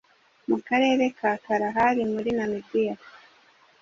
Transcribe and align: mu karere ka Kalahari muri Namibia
mu 0.47 0.57
karere 0.67 1.05
ka 1.17 1.31
Kalahari 1.43 2.01
muri 2.13 2.29
Namibia 2.37 2.93